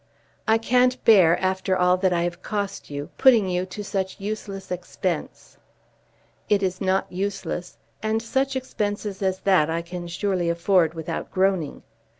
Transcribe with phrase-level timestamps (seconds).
[0.47, 4.71] "I can't bear, after all that I have cost you, putting you to such useless
[4.71, 5.59] expense."
[6.49, 11.83] "It is not useless, and such expenses as that I can surely afford without groaning.